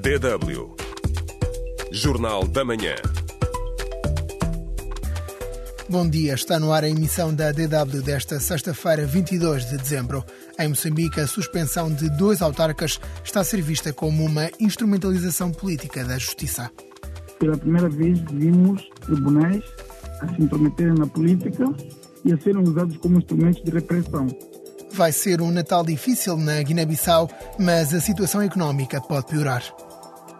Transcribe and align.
DW 0.00 0.74
Jornal 1.92 2.46
da 2.48 2.64
Manhã. 2.64 2.94
Bom 5.90 6.08
dia, 6.08 6.32
está 6.32 6.58
no 6.58 6.72
ar 6.72 6.84
a 6.84 6.88
emissão 6.88 7.34
da 7.34 7.52
DW 7.52 8.00
desta 8.02 8.40
sexta-feira, 8.40 9.04
22 9.04 9.68
de 9.68 9.76
dezembro. 9.76 10.24
Em 10.58 10.68
Moçambique, 10.68 11.20
a 11.20 11.26
suspensão 11.26 11.92
de 11.92 12.08
dois 12.16 12.40
autarcas 12.40 12.98
está 13.22 13.40
a 13.40 13.44
ser 13.44 13.60
vista 13.60 13.92
como 13.92 14.24
uma 14.24 14.48
instrumentalização 14.58 15.52
política 15.52 16.02
da 16.02 16.16
justiça. 16.16 16.70
Pela 17.38 17.58
primeira 17.58 17.90
vez, 17.90 18.18
vimos 18.32 18.88
tribunais 19.02 19.62
a 20.22 20.34
se 20.34 20.42
intrometerem 20.42 20.94
na 20.94 21.06
política 21.06 21.66
e 22.24 22.32
a 22.32 22.38
serem 22.38 22.62
usados 22.62 22.96
como 22.96 23.18
instrumentos 23.18 23.62
de 23.62 23.70
repressão. 23.70 24.26
Vai 24.94 25.12
ser 25.12 25.42
um 25.42 25.50
Natal 25.50 25.84
difícil 25.84 26.38
na 26.38 26.62
Guiné-Bissau, 26.62 27.28
mas 27.58 27.92
a 27.92 28.00
situação 28.00 28.40
económica 28.40 28.98
pode 28.98 29.26
piorar. 29.26 29.62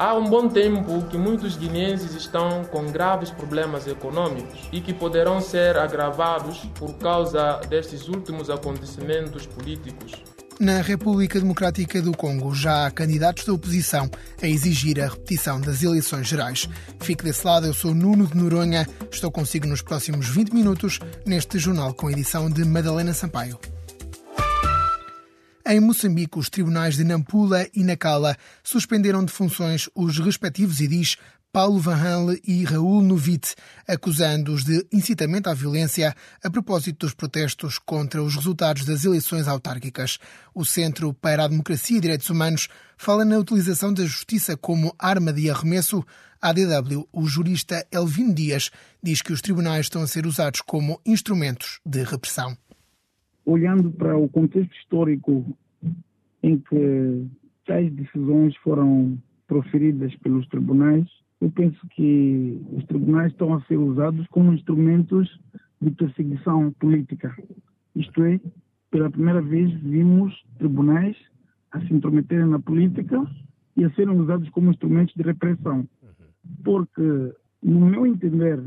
Há 0.01 0.15
um 0.15 0.31
bom 0.31 0.49
tempo 0.49 1.03
que 1.11 1.19
muitos 1.19 1.59
guineenses 1.59 2.15
estão 2.15 2.65
com 2.65 2.87
graves 2.87 3.31
problemas 3.31 3.87
econômicos 3.87 4.67
e 4.73 4.81
que 4.81 4.95
poderão 4.95 5.43
ser 5.43 5.77
agravados 5.77 6.61
por 6.79 6.95
causa 6.95 7.61
destes 7.69 8.09
últimos 8.09 8.49
acontecimentos 8.49 9.45
políticos. 9.45 10.13
Na 10.59 10.81
República 10.81 11.39
Democrática 11.39 12.01
do 12.01 12.13
Congo 12.13 12.55
já 12.55 12.87
há 12.87 12.91
candidatos 12.91 13.45
da 13.45 13.53
oposição 13.53 14.11
a 14.43 14.47
exigir 14.47 14.99
a 14.99 15.09
repetição 15.09 15.61
das 15.61 15.83
eleições 15.83 16.27
gerais. 16.27 16.67
Fique 16.99 17.23
desse 17.23 17.47
lado, 17.47 17.67
eu 17.67 17.75
sou 17.75 17.95
Nuno 17.95 18.27
de 18.27 18.39
Noronha, 18.39 18.89
estou 19.13 19.31
consigo 19.31 19.67
nos 19.67 19.83
próximos 19.83 20.27
20 20.31 20.55
minutos 20.55 20.99
neste 21.27 21.59
jornal 21.59 21.93
com 21.93 22.11
edição 22.11 22.49
de 22.49 22.65
Madalena 22.65 23.13
Sampaio. 23.13 23.59
Em 25.67 25.79
Moçambique, 25.79 26.39
os 26.39 26.49
tribunais 26.49 26.97
de 26.97 27.05
Nampula 27.05 27.69
e 27.75 27.85
Nacala 27.85 28.35
suspenderam 28.65 29.23
de 29.23 29.31
funções 29.31 29.91
os 29.95 30.19
respectivos 30.19 30.81
idis 30.81 31.19
Paulo 31.53 31.79
Van 31.79 31.97
Hanle 31.97 32.41
e 32.47 32.65
Raul 32.65 33.03
Novite, 33.03 33.55
acusando-os 33.87 34.65
de 34.65 34.87
incitamento 34.91 35.51
à 35.51 35.55
violência 35.55 36.17
a 36.43 36.51
propósito 36.51 37.05
dos 37.05 37.15
protestos 37.15 37.79
contra 37.79 38.23
os 38.23 38.37
resultados 38.37 38.87
das 38.87 39.05
eleições 39.05 39.49
autárquicas. 39.49 40.19
O 40.55 40.65
Centro 40.65 41.13
para 41.13 41.45
a 41.45 41.49
Democracia 41.49 41.99
e 41.99 42.01
Direitos 42.01 42.31
Humanos 42.31 42.69
fala 42.97 43.25
na 43.25 43.37
utilização 43.37 43.93
da 43.93 44.05
justiça 44.05 44.57
como 44.57 44.95
arma 44.99 45.33
de 45.33 45.51
arremesso. 45.51 46.03
A 46.41 46.55
DW, 46.55 47.07
o 47.13 47.27
jurista 47.27 47.87
Elvino 47.93 48.33
Dias, 48.33 48.71
diz 49.03 49.21
que 49.21 49.33
os 49.33 49.43
tribunais 49.43 49.87
estão 49.87 50.03
a 50.03 50.07
ser 50.07 50.27
usados 50.27 50.63
como 50.63 50.99
instrumentos 51.05 51.81
de 51.85 52.03
repressão 52.03 52.57
olhando 53.45 53.91
para 53.91 54.17
o 54.17 54.29
contexto 54.29 54.73
histórico 54.77 55.45
em 56.43 56.59
que 56.59 57.27
tais 57.67 57.93
decisões 57.93 58.57
foram 58.57 59.19
proferidas 59.47 60.15
pelos 60.17 60.47
tribunais, 60.49 61.07
eu 61.41 61.51
penso 61.51 61.87
que 61.89 62.61
os 62.73 62.85
tribunais 62.85 63.33
estão 63.33 63.55
a 63.55 63.63
ser 63.63 63.77
usados 63.77 64.27
como 64.29 64.53
instrumentos 64.53 65.41
de 65.81 65.91
perseguição 65.91 66.71
política. 66.73 67.35
Isto 67.97 68.23
é, 68.25 68.41
pela 68.91 69.11
primeira 69.11 69.41
vez 69.41 69.73
vimos 69.81 70.35
tribunais 70.59 71.17
a 71.73 71.81
se 71.81 71.95
intrometerem 71.95 72.47
na 72.47 72.59
política 72.59 73.27
e 73.77 73.85
a 73.85 73.91
serem 73.93 74.19
usados 74.19 74.49
como 74.51 74.71
instrumentos 74.71 75.15
de 75.15 75.23
repressão. 75.23 75.89
Porque, 76.63 77.33
no 77.63 77.87
meu 77.87 78.07
entender, 78.07 78.63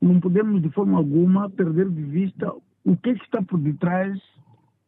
não 0.00 0.20
podemos 0.20 0.60
de 0.62 0.70
forma 0.70 0.98
alguma 0.98 1.48
perder 1.48 1.88
de 1.88 2.02
vista 2.02 2.52
o 2.88 2.96
que, 2.96 3.10
é 3.10 3.14
que 3.14 3.24
está 3.24 3.42
por 3.42 3.60
detrás 3.60 4.18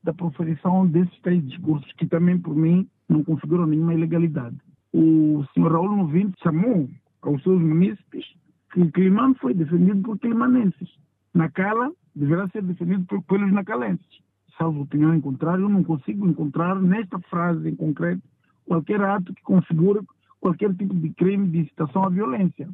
da 0.02 0.14
proferição 0.14 0.86
desses 0.86 1.20
três 1.20 1.46
discursos, 1.46 1.92
que 1.98 2.06
também, 2.06 2.38
por 2.38 2.56
mim, 2.56 2.88
não 3.06 3.22
configuram 3.22 3.66
nenhuma 3.66 3.92
ilegalidade. 3.92 4.56
O 4.90 5.44
senhor 5.52 5.70
Raul 5.70 5.94
Novinho 5.94 6.32
chamou 6.42 6.88
aos 7.20 7.42
seus 7.42 7.60
munícipes 7.60 8.24
que 8.72 8.90
Climano 8.92 9.34
foi 9.34 9.52
defendido 9.52 10.00
por 10.00 10.18
climanenses. 10.18 10.88
Nacala 11.34 11.92
deverá 12.16 12.48
ser 12.48 12.62
defendido 12.62 13.04
por, 13.04 13.22
pelos 13.24 13.52
nacalenses. 13.52 14.22
Salvo 14.56 14.80
opinião 14.80 15.14
em 15.14 15.20
contrário, 15.20 15.64
eu 15.64 15.68
não 15.68 15.84
consigo 15.84 16.26
encontrar 16.26 16.80
nesta 16.80 17.18
frase 17.28 17.68
em 17.68 17.76
concreto 17.76 18.22
qualquer 18.66 19.02
ato 19.02 19.34
que 19.34 19.42
configure 19.42 20.00
qualquer 20.40 20.74
tipo 20.74 20.94
de 20.94 21.10
crime 21.10 21.48
de 21.48 21.58
incitação 21.58 22.04
à 22.04 22.08
violência. 22.08 22.66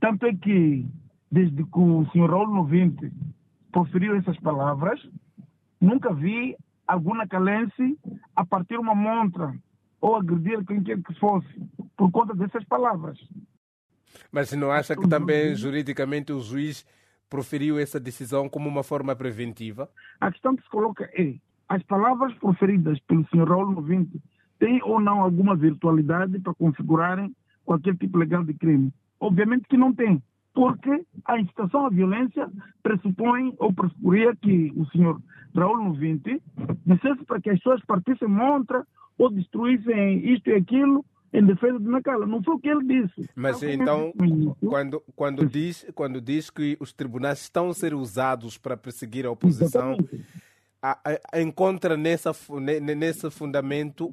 Tanto 0.00 0.24
é 0.24 0.34
que, 0.34 0.86
desde 1.30 1.64
que 1.64 1.78
o 1.78 2.06
senhor 2.12 2.30
Raul 2.30 2.48
Novinte 2.48 3.12
proferiu 3.70 4.16
essas 4.16 4.38
palavras, 4.38 5.00
nunca 5.80 6.12
vi 6.12 6.56
alguma 6.86 7.26
calense 7.26 7.98
a 8.34 8.44
partir 8.44 8.78
uma 8.78 8.94
montra 8.94 9.54
ou 10.00 10.16
agredir 10.16 10.64
quem 10.64 10.82
quer 10.82 11.00
que 11.02 11.14
fosse 11.14 11.48
por 11.96 12.10
conta 12.10 12.34
dessas 12.34 12.64
palavras. 12.64 13.18
Mas 14.32 14.52
não 14.52 14.70
acha 14.70 14.96
que 14.96 15.08
também 15.08 15.54
juridicamente 15.54 16.32
o 16.32 16.40
juiz 16.40 16.84
proferiu 17.28 17.78
essa 17.78 18.00
decisão 18.00 18.48
como 18.48 18.68
uma 18.68 18.82
forma 18.82 19.14
preventiva? 19.14 19.88
A 20.20 20.32
questão 20.32 20.56
que 20.56 20.62
se 20.62 20.68
coloca 20.68 21.08
é: 21.14 21.34
as 21.68 21.82
palavras 21.84 22.34
proferidas 22.34 22.98
pelo 23.00 23.24
Sr. 23.28 23.48
Raul 23.48 23.70
Novinte 23.70 24.20
têm 24.58 24.82
ou 24.82 25.00
não 25.00 25.20
alguma 25.20 25.54
virtualidade 25.54 26.40
para 26.40 26.54
configurarem 26.54 27.34
qualquer 27.64 27.96
tipo 27.96 28.18
legal 28.18 28.42
de 28.42 28.54
crime? 28.54 28.92
Obviamente 29.20 29.68
que 29.68 29.76
não 29.76 29.94
tem 29.94 30.20
porque 30.54 31.04
a 31.24 31.38
incitação 31.38 31.86
à 31.86 31.90
violência 31.90 32.48
pressupõe 32.82 33.54
ou 33.58 33.72
pressuporia 33.72 34.34
que 34.36 34.72
o 34.76 34.84
senhor 34.86 35.20
Raul 35.54 35.84
Novinte 35.84 36.42
dissesse 36.86 37.24
para 37.24 37.40
que 37.40 37.50
as 37.50 37.58
pessoas 37.58 37.84
partissem 37.84 38.28
montra 38.28 38.86
ou 39.18 39.30
destruíssem 39.30 40.32
isto 40.32 40.50
e 40.50 40.54
aquilo 40.54 41.04
em 41.32 41.44
defesa 41.44 41.78
de 41.78 41.86
Nacala. 41.86 42.26
Não 42.26 42.42
foi 42.42 42.54
o 42.54 42.58
que 42.58 42.68
ele 42.68 42.84
disse. 42.84 43.28
Mas 43.34 43.62
então, 43.62 44.12
quando, 44.60 45.02
quando, 45.14 45.46
diz, 45.46 45.86
quando 45.94 46.20
diz 46.20 46.50
que 46.50 46.76
os 46.80 46.92
tribunais 46.92 47.40
estão 47.40 47.68
a 47.68 47.74
ser 47.74 47.94
usados 47.94 48.58
para 48.58 48.76
perseguir 48.76 49.26
a 49.26 49.30
oposição, 49.30 49.96
a, 50.82 50.98
a, 51.32 51.40
encontra 51.40 51.96
nessa, 51.96 52.32
nesse 52.96 53.30
fundamento 53.30 54.12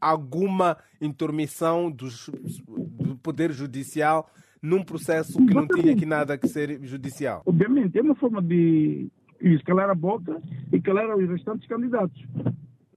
alguma 0.00 0.76
intermissão 1.00 1.90
dos, 1.90 2.28
do 2.28 3.16
Poder 3.16 3.50
Judicial 3.50 4.30
num 4.62 4.82
processo 4.84 5.38
que 5.44 5.54
não 5.54 5.66
tinha 5.66 5.94
que 5.94 6.06
nada 6.06 6.36
que 6.38 6.48
ser 6.48 6.80
judicial? 6.84 7.42
Obviamente, 7.46 7.98
é 7.98 8.02
uma 8.02 8.14
forma 8.14 8.42
de 8.42 9.10
escalar 9.40 9.88
a 9.88 9.94
boca 9.94 10.40
e 10.72 10.80
calar 10.80 11.16
os 11.16 11.28
restantes 11.28 11.66
candidatos, 11.68 12.20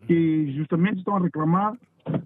que 0.08 0.52
justamente 0.54 1.00
estão 1.00 1.16
a 1.16 1.20
reclamar 1.20 1.78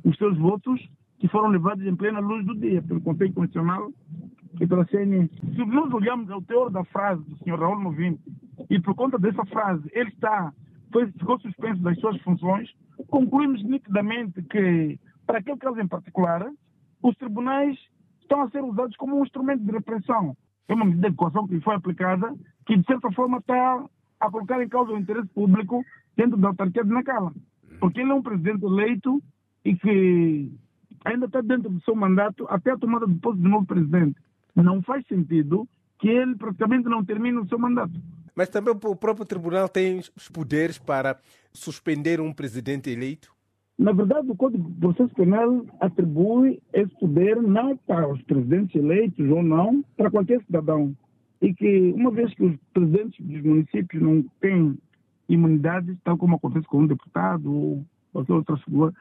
os 0.04 0.18
seus 0.18 0.38
votos 0.38 0.82
que 1.20 1.28
foram 1.28 1.50
levados 1.50 1.86
em 1.86 1.96
plena 1.96 2.20
luz 2.20 2.46
do 2.46 2.56
dia 2.56 2.82
pelo 2.82 3.02
Conselho 3.02 3.34
Constitucional 3.34 3.92
e 4.60 4.68
pela 4.68 4.86
CNN. 4.88 5.28
Se 5.28 5.66
nós 5.66 5.94
olharmos 5.94 6.30
ao 6.30 6.42
teor 6.42 6.70
da 6.70 6.84
frase 6.86 7.24
do 7.24 7.38
Sr. 7.38 7.60
Raul 7.60 7.80
Movinte 7.80 8.22
e 8.70 8.80
por 8.80 8.96
conta 8.96 9.18
dessa 9.18 9.46
frase 9.46 9.84
ele 9.94 10.10
está, 10.10 10.54
foi, 10.92 11.08
ficou 11.12 11.40
suspenso 11.40 11.82
das 11.82 12.00
suas 12.00 12.20
funções, 12.22 12.70
concluímos 13.08 13.64
nitidamente 13.64 14.42
que, 14.44 15.00
para 15.26 15.40
aquele 15.40 15.58
caso 15.58 15.80
em 15.80 15.88
particular, 15.88 16.50
os 17.02 17.16
tribunais 17.18 17.78
estão 18.26 18.42
a 18.42 18.50
ser 18.50 18.64
usados 18.64 18.96
como 18.98 19.20
um 19.20 19.24
instrumento 19.24 19.64
de 19.64 19.72
repressão. 19.72 20.36
É 20.68 20.74
uma 20.74 20.86
medida 20.86 21.10
de 21.10 21.16
coação 21.16 21.48
que 21.48 21.60
foi 21.62 21.76
aplicada 21.76 22.34
que, 22.66 22.76
de 22.76 22.86
certa 22.86 23.12
forma, 23.12 23.38
está 23.38 23.86
a 24.20 24.32
colocar 24.32 24.62
em 24.62 24.68
causa 24.68 24.92
o 24.92 24.98
interesse 24.98 25.28
público 25.30 25.84
dentro 26.18 26.38
da 26.38 26.50
autarquia 26.50 26.84
de 26.84 26.90
Nacala. 26.90 27.32
Porque 27.80 28.02
ele 28.02 28.12
é 28.12 28.14
um 28.14 28.22
presidente 28.22 28.66
eleito 28.66 29.22
e 29.64 29.76
que 29.76 30.52
ainda 31.04 31.28
está 31.28 31.42
dentro 31.42 31.70
do 31.70 31.82
seu 31.82 31.96
mandato 31.96 32.46
até 32.50 32.72
a 32.72 32.78
tomada 32.78 33.06
do 33.06 33.16
posto 33.16 33.42
do 33.42 33.50
novo 33.50 33.66
presidente. 33.66 34.16
Não 34.56 34.82
faz 34.82 35.06
sentido 35.08 35.68
que 36.00 36.08
ele 36.08 36.36
praticamente 36.36 36.90
não 36.90 37.04
termine 37.04 37.38
o 37.38 37.48
seu 37.48 37.60
mandato. 37.60 37.94
Mas 38.34 38.50
também 38.50 38.74
o 38.74 38.96
próprio 38.96 39.26
tribunal 39.26 39.70
tem 39.70 40.00
os 40.00 40.30
poderes 40.30 40.78
para 40.78 41.20
suspender 41.54 42.20
um 42.20 42.34
presidente 42.34 42.90
eleito? 42.90 43.35
Na 43.78 43.92
verdade, 43.92 44.32
o 44.32 44.36
Código 44.36 44.72
de 44.72 44.80
Processo 44.80 45.14
Penal 45.16 45.66
atribui 45.82 46.62
esse 46.74 46.94
poder 46.98 47.42
não 47.42 47.76
para 47.76 48.08
os 48.08 48.22
presidentes 48.22 48.74
eleitos 48.76 49.30
ou 49.30 49.44
não, 49.44 49.84
para 49.98 50.10
qualquer 50.10 50.42
cidadão. 50.46 50.96
E 51.42 51.54
que, 51.54 51.94
uma 51.96 52.10
vez 52.10 52.34
que 52.34 52.46
os 52.46 52.56
presidentes 52.74 53.26
dos 53.26 53.44
municípios 53.44 54.02
não 54.02 54.24
têm 54.40 54.78
imunidade, 55.28 55.98
tal 56.04 56.18
como 56.18 56.36
acontece 56.36 56.66
com 56.68 56.82
um 56.82 56.88
deputado 56.88 57.54
ou 57.54 57.86
qualquer 58.14 58.34
outra 58.34 58.58
figura, 58.58 58.94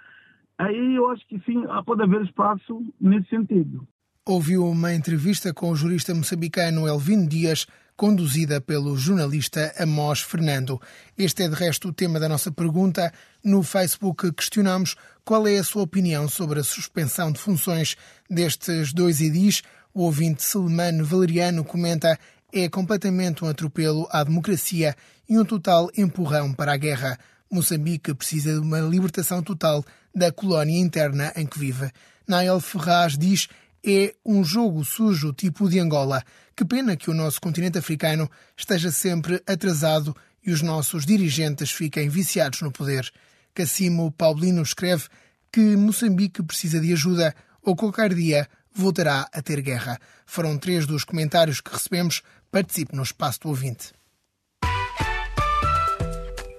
aí 0.58 0.96
eu 0.96 1.08
acho 1.10 1.26
que 1.28 1.38
sim, 1.46 1.62
pode 1.86 2.02
haver 2.02 2.22
espaço 2.22 2.82
nesse 3.00 3.28
sentido. 3.28 3.86
Ouviu 4.26 4.66
uma 4.66 4.92
entrevista 4.92 5.54
com 5.54 5.70
o 5.70 5.76
jurista 5.76 6.14
moçambicano 6.14 6.88
Elvino 6.88 7.28
Dias, 7.28 7.66
conduzida 7.96 8.60
pelo 8.60 8.96
jornalista 8.96 9.72
Amós 9.78 10.20
Fernando. 10.20 10.80
Este 11.16 11.44
é, 11.44 11.48
de 11.48 11.54
resto, 11.54 11.88
o 11.88 11.92
tema 11.92 12.18
da 12.18 12.28
nossa 12.28 12.50
pergunta. 12.50 13.12
No 13.42 13.62
Facebook 13.62 14.32
questionamos 14.32 14.96
qual 15.24 15.46
é 15.46 15.58
a 15.58 15.64
sua 15.64 15.82
opinião 15.82 16.28
sobre 16.28 16.60
a 16.60 16.64
suspensão 16.64 17.30
de 17.30 17.38
funções 17.38 17.96
destes 18.28 18.92
dois 18.92 19.20
edis. 19.20 19.62
O 19.92 20.02
ouvinte 20.02 20.42
Selemano 20.42 21.04
Valeriano 21.04 21.64
comenta 21.64 22.18
é 22.52 22.68
completamente 22.68 23.44
um 23.44 23.48
atropelo 23.48 24.06
à 24.10 24.22
democracia 24.22 24.94
e 25.28 25.36
um 25.36 25.44
total 25.44 25.90
empurrão 25.96 26.52
para 26.52 26.72
a 26.72 26.76
guerra. 26.76 27.18
Moçambique 27.50 28.14
precisa 28.14 28.52
de 28.54 28.60
uma 28.60 28.80
libertação 28.80 29.42
total 29.42 29.84
da 30.14 30.30
colónia 30.30 30.78
interna 30.78 31.32
em 31.34 31.46
que 31.46 31.58
vive. 31.58 31.90
Nael 32.26 32.60
Ferraz 32.60 33.18
diz 33.18 33.48
é 33.84 34.14
um 34.24 34.42
jogo 34.42 34.84
sujo 34.84 35.32
tipo 35.32 35.68
de 35.68 35.78
Angola. 35.78 36.22
Que 36.56 36.64
pena 36.64 36.96
que 36.96 37.10
o 37.10 37.14
nosso 37.14 37.40
continente 37.40 37.78
africano 37.78 38.30
esteja 38.56 38.90
sempre 38.90 39.42
atrasado 39.46 40.16
e 40.44 40.52
os 40.52 40.62
nossos 40.62 41.04
dirigentes 41.04 41.70
fiquem 41.70 42.08
viciados 42.08 42.62
no 42.62 42.72
poder. 42.72 43.10
Cassimo 43.52 44.10
Paulino 44.12 44.62
escreve 44.62 45.04
que 45.52 45.76
Moçambique 45.76 46.42
precisa 46.42 46.80
de 46.80 46.92
ajuda 46.92 47.34
ou 47.62 47.76
qualquer 47.76 48.14
dia 48.14 48.48
voltará 48.74 49.28
a 49.32 49.42
ter 49.42 49.60
guerra. 49.60 49.98
Foram 50.26 50.58
três 50.58 50.86
dos 50.86 51.04
comentários 51.04 51.60
que 51.60 51.72
recebemos. 51.72 52.22
Participe 52.50 52.94
no 52.94 53.02
espaço 53.02 53.40
do 53.40 53.48
ouvinte. 53.48 53.92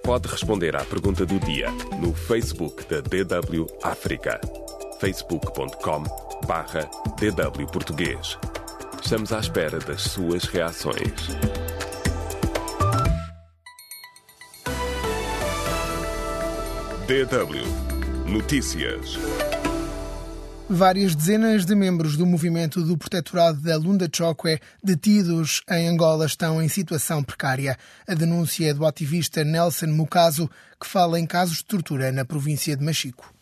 Pode 0.02 0.28
responder 0.28 0.76
à 0.76 0.84
pergunta 0.84 1.26
do 1.26 1.38
dia 1.40 1.68
no 2.00 2.14
Facebook 2.14 2.84
da 2.88 3.00
DW 3.00 3.66
África. 3.82 4.40
facebook.com 5.00 6.04
barra 6.46 6.88
DW 7.18 7.66
Português. 7.66 8.38
Estamos 9.02 9.32
à 9.32 9.40
espera 9.40 9.78
das 9.78 10.02
suas 10.02 10.44
reações. 10.44 11.28
DW 17.06 17.86
Notícias. 18.26 19.16
Várias 20.68 21.14
dezenas 21.14 21.64
de 21.64 21.76
membros 21.76 22.16
do 22.16 22.26
movimento 22.26 22.82
do 22.82 22.98
protetorado 22.98 23.60
da 23.60 23.76
Lunda 23.76 24.08
Chokwe 24.12 24.58
detidos 24.82 25.62
em 25.70 25.86
Angola 25.86 26.26
estão 26.26 26.60
em 26.60 26.68
situação 26.68 27.22
precária. 27.22 27.78
A 28.08 28.14
denúncia 28.14 28.70
é 28.70 28.74
do 28.74 28.84
ativista 28.84 29.44
Nelson 29.44 29.86
Mucaso, 29.86 30.50
que 30.80 30.88
fala 30.88 31.20
em 31.20 31.26
casos 31.26 31.58
de 31.58 31.66
tortura 31.66 32.10
na 32.10 32.24
província 32.24 32.76
de 32.76 32.84
Machico. 32.84 33.35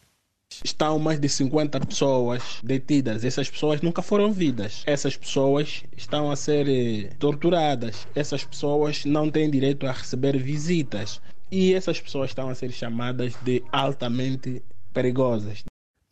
Estão 0.63 0.99
mais 0.99 1.19
de 1.19 1.29
50 1.29 1.81
pessoas 1.81 2.43
detidas. 2.63 3.25
Essas 3.25 3.49
pessoas 3.49 3.81
nunca 3.81 4.03
foram 4.03 4.33
vidas. 4.33 4.83
Essas 4.87 5.17
pessoas 5.17 5.83
estão 5.97 6.31
a 6.31 6.37
ser 6.37 6.69
eh, 6.69 7.11
torturadas. 7.19 8.07
Essas 8.15 8.45
pessoas 8.45 9.05
não 9.05 9.31
têm 9.31 9.51
direito 9.51 9.87
a 9.87 9.93
receber 9.93 10.37
visitas. 10.39 11.21
E 11.51 11.75
essas 11.75 12.01
pessoas 12.01 12.31
estão 12.31 12.49
a 12.49 12.55
ser 12.55 12.71
chamadas 12.73 13.35
de 13.43 13.63
altamente 13.73 14.63
perigosas. 14.93 15.65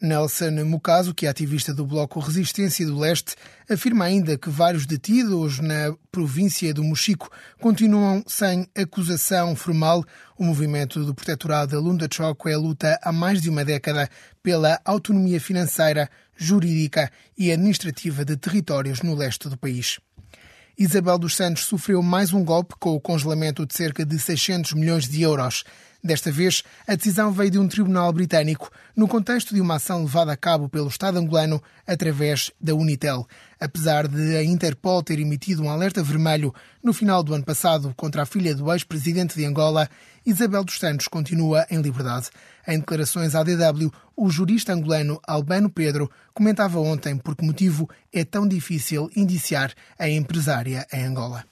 Nelson 0.03 0.65
Mucaso, 0.65 1.15
que 1.15 1.27
é 1.27 1.29
ativista 1.29 1.73
do 1.73 1.87
Bloco 1.87 2.19
Resistência 2.19 2.85
do 2.85 2.99
Leste, 2.99 3.37
afirma 3.71 4.05
ainda 4.05 4.37
que 4.37 4.51
vários 4.51 4.85
detidos 4.85 5.61
na 5.61 5.95
província 6.11 6.75
do 6.75 6.83
Mochico 6.83 7.31
continuam 7.61 8.25
sem 8.27 8.67
acusação 8.77 9.55
formal. 9.55 10.05
O 10.37 10.43
movimento 10.43 11.05
do 11.05 11.15
protetorado 11.15 11.77
da 11.77 11.81
Lunda 11.81 12.09
Choco 12.13 12.49
é 12.49 12.57
luta 12.57 12.99
há 13.01 13.13
mais 13.13 13.41
de 13.41 13.49
uma 13.49 13.65
década 13.65 14.11
pela 14.43 14.81
autonomia 14.85 15.41
financeira, 15.41 16.11
jurídica 16.37 17.09
e 17.39 17.53
administrativa 17.53 18.25
de 18.25 18.37
territórios 18.37 19.03
no 19.03 19.15
leste 19.15 19.49
do 19.49 19.57
país. 19.57 20.01
Isabel 20.77 21.17
dos 21.17 21.37
Santos 21.37 21.65
sofreu 21.65 22.03
mais 22.03 22.33
um 22.33 22.45
golpe 22.45 22.75
com 22.81 22.91
o 22.91 23.01
congelamento 23.01 23.65
de 23.65 23.75
cerca 23.75 24.05
de 24.05 24.19
600 24.19 24.73
milhões 24.73 25.07
de 25.07 25.23
euros. 25.23 25.63
Desta 26.05 26.33
vez, 26.33 26.65
a 26.85 26.97
decisão 26.97 27.31
veio 27.31 27.53
de 27.53 27.59
um 27.61 27.69
tribunal 27.69 28.13
britânico, 28.13 28.69
no 28.97 29.07
contexto 29.07 29.55
de 29.55 29.61
uma 29.61 29.77
ação 29.77 30.03
levada 30.03 30.33
a 30.33 30.37
cabo 30.37 30.69
pelo 30.69 30.89
Estado 30.89 31.17
angolano 31.17 31.63
através 31.87 32.51
da 32.61 32.75
Unitel. 32.75 33.25
Apesar 33.61 34.09
de 34.09 34.37
a 34.37 34.43
Interpol 34.43 35.01
ter 35.01 35.21
emitido 35.21 35.63
um 35.63 35.71
alerta 35.71 36.03
vermelho 36.03 36.53
no 36.83 36.93
final 36.93 37.23
do 37.23 37.33
ano 37.33 37.45
passado 37.45 37.95
contra 37.97 38.23
a 38.23 38.27
filha 38.27 38.53
do 38.53 38.73
ex-presidente 38.73 39.37
de 39.37 39.45
Angola, 39.45 39.89
Isabel 40.27 40.65
dos 40.65 40.81
Santos 40.81 41.07
continua 41.07 41.65
em 41.71 41.81
liberdade. 41.81 42.31
Em 42.67 42.81
declarações 42.81 43.37
à 43.37 43.45
DW, 43.45 43.89
o 44.17 44.29
jurista 44.29 44.73
angolano 44.73 45.21
Albano 45.25 45.71
Pedro 45.71 46.11
comentava 46.35 46.81
ontem 46.81 47.17
por 47.17 47.37
que 47.37 47.45
motivo 47.45 47.89
é 48.13 48.25
tão 48.25 48.49
difícil 48.49 49.09
indiciar 49.15 49.73
a 49.97 50.09
empresária 50.09 50.85
em 50.93 51.05
Angola. 51.05 51.52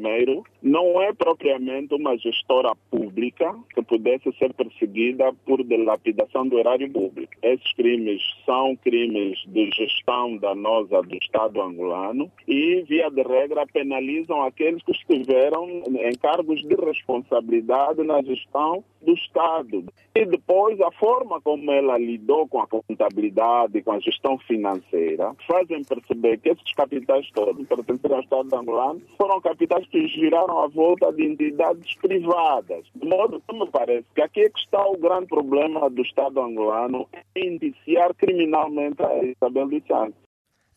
Primeiro, 0.00 0.44
não 0.62 0.98
é 1.02 1.12
propriamente 1.12 1.94
uma 1.94 2.16
gestora 2.16 2.74
pública 2.90 3.54
que 3.74 3.82
pudesse 3.82 4.32
ser 4.38 4.54
perseguida 4.54 5.30
por 5.44 5.62
dilapidação 5.62 6.48
do 6.48 6.58
erário 6.58 6.90
público. 6.90 7.30
Esses 7.42 7.70
crimes 7.74 8.22
são 8.46 8.74
crimes 8.76 9.38
de 9.46 9.70
gestão 9.70 10.38
danosa 10.38 11.02
do 11.02 11.14
Estado 11.16 11.60
angolano 11.60 12.32
e, 12.48 12.82
via 12.88 13.10
de 13.10 13.22
regra, 13.22 13.66
penalizam 13.66 14.42
aqueles 14.42 14.82
que 14.82 14.92
estiveram 14.92 15.68
em 15.86 16.16
cargos 16.16 16.62
de 16.62 16.74
responsabilidade 16.76 18.02
na 18.02 18.22
gestão 18.22 18.82
do 19.02 19.12
Estado. 19.12 19.84
E 20.14 20.24
depois, 20.24 20.80
a 20.80 20.90
forma 20.92 21.40
como 21.40 21.70
ela 21.70 21.98
lidou 21.98 22.48
com 22.48 22.60
a 22.60 22.66
contabilidade, 22.66 23.82
com 23.82 23.92
a 23.92 24.00
gestão 24.00 24.38
financeira, 24.38 25.34
fazem 25.46 25.84
perceber 25.84 26.38
que 26.38 26.50
esses 26.50 26.72
capitais 26.74 27.30
todos 27.32 27.66
pertencem 27.66 28.12
ao 28.12 28.20
Estado 28.20 28.54
angolano 28.54 29.00
foram 29.16 29.40
capitais 29.40 29.86
que 29.90 30.06
giraram 30.08 30.58
à 30.58 30.68
volta 30.68 31.12
de 31.12 31.24
entidades 31.24 31.94
privadas. 31.96 32.84
De 32.94 33.06
modo 33.06 33.42
que 33.46 33.54
me 33.54 33.66
parece 33.70 34.06
que 34.14 34.22
aqui 34.22 34.40
é 34.42 34.50
que 34.50 34.60
está 34.60 34.84
o 34.86 34.96
grande 34.96 35.26
problema 35.26 35.90
do 35.90 36.02
Estado 36.02 36.40
angolano 36.40 37.08
em 37.36 37.54
indiciar 37.54 38.14
criminalmente 38.14 39.02
a 39.02 39.24
Isabel 39.24 39.68
dos 39.68 39.86
Santos. 39.86 40.29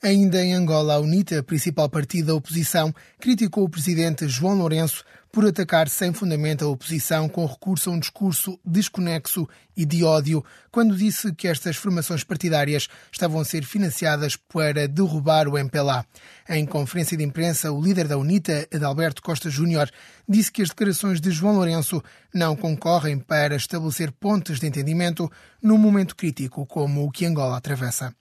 Ainda 0.06 0.44
em 0.44 0.54
Angola, 0.54 0.96
a 0.96 1.00
UNITA, 1.00 1.42
principal 1.42 1.88
partido 1.88 2.28
da 2.28 2.36
oposição, 2.36 2.94
criticou 3.22 3.64
o 3.64 3.70
presidente 3.70 4.28
João 4.28 4.58
Lourenço 4.58 5.06
por 5.32 5.46
atacar 5.46 5.88
sem 5.88 6.12
fundamento 6.12 6.66
a 6.66 6.68
oposição 6.68 7.30
com 7.30 7.46
recurso 7.46 7.90
a 7.90 7.94
um 7.94 8.00
discurso 8.00 8.60
desconexo 8.66 9.48
e 9.78 9.86
de 9.86 10.04
ódio, 10.04 10.44
quando 10.70 10.98
disse 10.98 11.34
que 11.34 11.48
estas 11.48 11.78
formações 11.78 12.22
partidárias 12.22 12.90
estavam 13.14 13.40
a 13.40 13.46
ser 13.46 13.64
financiadas 13.64 14.36
para 14.36 14.90
derrubar 14.90 15.48
o 15.48 15.58
MPLA. 15.58 16.06
Em 16.50 16.66
conferência 16.66 17.16
de 17.16 17.24
imprensa, 17.24 17.72
o 17.72 17.82
líder 17.82 18.10
da 18.10 18.18
UNITA, 18.18 18.68
Adalberto 18.76 19.22
Costa 19.22 19.50
Júnior, 19.50 19.90
disse 20.28 20.52
que 20.52 20.62
as 20.62 20.68
declarações 20.68 21.22
de 21.22 21.32
João 21.32 21.56
Lourenço 21.56 22.04
não 22.34 22.58
concorrem 22.58 23.18
para 23.18 23.56
estabelecer 23.56 24.12
pontes 24.12 24.60
de 24.60 24.68
entendimento 24.68 25.32
num 25.62 25.78
momento 25.78 26.14
crítico 26.14 26.66
como 26.66 27.06
o 27.06 27.10
que 27.10 27.26
Angola 27.26 27.56
atravessa. 27.56 28.14